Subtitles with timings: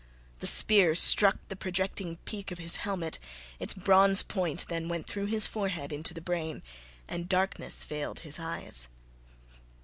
[0.39, 3.19] The spear struck the projecting peak of his helmet:
[3.59, 6.63] its bronze point then went through his forehead into the brain,
[7.07, 8.87] and darkness veiled his eyes.